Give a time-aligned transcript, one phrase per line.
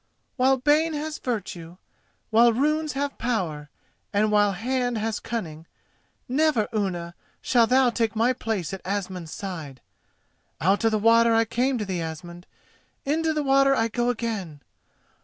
[0.35, 1.77] "While bane has virtue,
[2.31, 3.69] while runes have power,
[4.11, 5.67] and while hand has cunning,
[6.27, 9.79] never, Unna, shalt thou take my place at Asmund's side!
[10.59, 12.47] Out of the water I came to thee, Asmund;
[13.05, 14.61] into the water I go again.